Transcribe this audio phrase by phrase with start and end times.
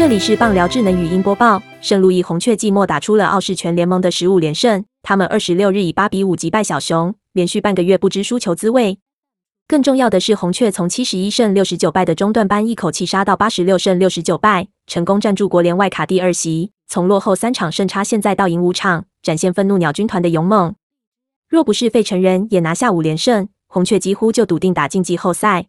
[0.00, 1.62] 这里是棒聊智能语音播报。
[1.82, 8.98] 圣路易红雀季末打出了傲视全联盟的十五连胜，他们二十六日以八比五击败小熊，连续半个月不知输球滋味。
[9.68, 16.72] 更重要的是，红雀从七十一胜六十九败的中段班一口气杀到八十六胜六十九败，成功站住国联外卡第二席。
[16.88, 20.74] 从落后三场胜差，现在到赢五场，展现愤怒鸟军团的勇猛。
[21.46, 25.66] 若不是费城人也拿下五连胜，红雀几乎就笃定打进季后赛。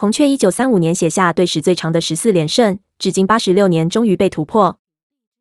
[0.00, 2.78] 红雀一九三五年写下队史最长的十四连胜。
[3.00, 4.78] 至今八十六年，终于被突破。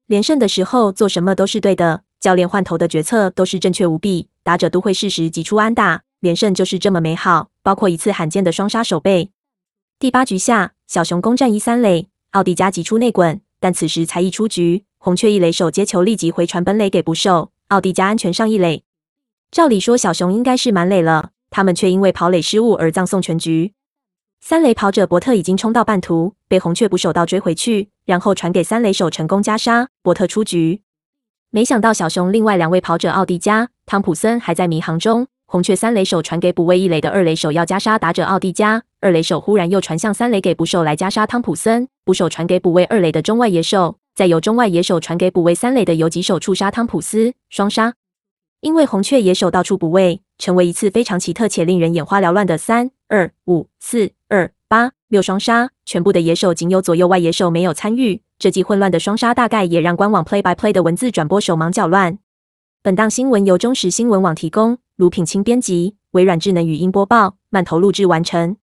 [0.07, 7.49] 连胜的时候做什么都是对的，教练换头的决策都是正确无比，打者都会适时击出安打，连胜就是这么美好。
[7.61, 9.29] 包括一次罕见的双杀守备。
[9.99, 18.83] 第八局下，小熊攻占一三垒，奥迪加击出内滚，但此时才一出局，红雀一垒手接球立即回传本垒给捕手，奥迪加安全上一垒。
[19.51, 23.73] 照理说，小熊应该是满垒了，他们却因为跑垒失误而葬送全局。
[24.39, 30.83] 三垒跑者伯特已经冲到半途，被红雀捕手倒追回去，然后传给三垒手成功加杀，伯特出局。
[31.49, 47.95] 没想到小熊另外两位跑者奥迪加、汤普森还在迷航中，红雀三垒手传给补位一垒的二垒手要加杀打者奥迪加，二垒手忽然又传向三垒给捕手来加杀汤普森，捕手传给补位二垒的中外野手，再由中外野手传给补位三垒的游击手触杀汤普斯，双杀。
[48.61, 54.11] 因为红雀野手到处补位，成为一次非常奇特且令人眼花缭乱的三二五四。
[54.69, 58.21] 八六双杀，全部的野兽仅有左右外野兽没有参与。
[58.37, 62.19] 这季混乱的双杀，大概也让官网 Play by Play 的文字转播手忙脚乱。
[62.83, 68.57] 本档新闻由中时新闻网提供，卢品清编辑，微软智能语音播报，慢投录制完成。